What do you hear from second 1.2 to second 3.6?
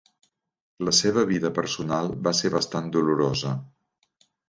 vida personal va ser bastant dolorosa.